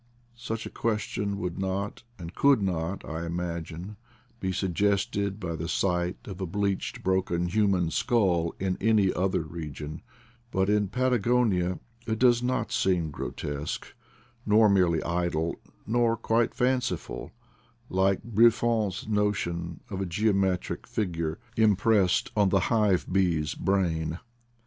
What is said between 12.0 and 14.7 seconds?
it does not seem gro tesque, nor